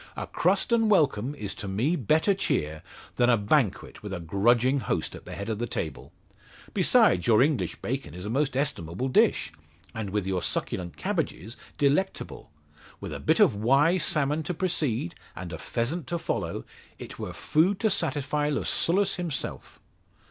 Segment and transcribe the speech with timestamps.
[0.17, 2.81] A crust and welcome is to me better cheer
[3.17, 6.11] than a banquet with a grudging host at the head of the table.
[6.73, 9.51] Besides, your English bacon is a most estimable dish,
[9.93, 12.49] and with your succulent cabbages delectable.
[12.99, 16.65] With a bit of Wye salmon to precede, and a pheasant to follow,
[16.97, 19.79] it were food to satisfy Lucullus himself."